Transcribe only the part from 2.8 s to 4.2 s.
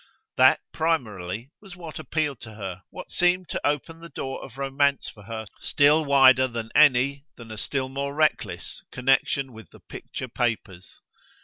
what seemed to open the